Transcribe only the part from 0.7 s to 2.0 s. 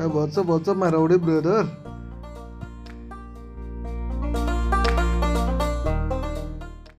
मारौडे brother